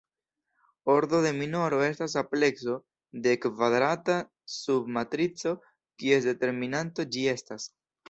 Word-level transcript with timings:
Ordo 0.93 1.19
de 1.25 1.33
minoro 1.41 1.81
estas 1.87 2.15
amplekso 2.21 2.79
de 3.27 3.35
la 3.37 3.41
kvadrata 3.45 4.19
sub-matrico 4.57 5.57
kies 6.01 6.31
determinanto 6.35 7.11
ĝi 7.17 7.33
estas. 7.41 7.75